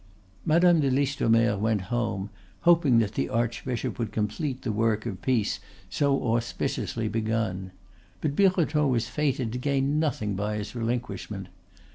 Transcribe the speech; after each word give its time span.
Madame 0.47 0.79
de 0.79 0.89
Listomere 0.89 1.55
went 1.59 1.81
home, 1.93 2.31
hoping 2.61 2.97
that 2.97 3.11
the 3.13 3.29
archbishop 3.29 3.99
would 3.99 4.11
complete 4.11 4.63
the 4.63 4.71
work 4.71 5.05
of 5.05 5.21
peace 5.21 5.59
so 5.91 6.19
auspiciously 6.33 7.07
begun. 7.07 7.69
But 8.19 8.35
Birotteau 8.35 8.87
was 8.87 9.07
fated 9.07 9.51
to 9.51 9.59
gain 9.59 9.99
nothing 9.99 10.33
by 10.33 10.57
his 10.57 10.73
relinquishment. 10.73 11.49